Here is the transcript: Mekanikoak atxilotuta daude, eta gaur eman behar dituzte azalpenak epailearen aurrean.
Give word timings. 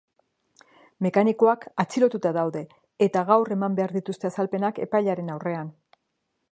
Mekanikoak 1.05 1.67
atxilotuta 1.83 2.31
daude, 2.39 2.65
eta 3.09 3.25
gaur 3.29 3.53
eman 3.59 3.77
behar 3.81 3.95
dituzte 4.01 4.31
azalpenak 4.33 4.85
epailearen 4.89 5.33
aurrean. 5.37 5.73